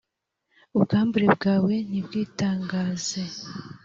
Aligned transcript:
ubwambure 0.77 1.25
bwawe 1.35 1.73
nibwitangaze, 1.89 3.23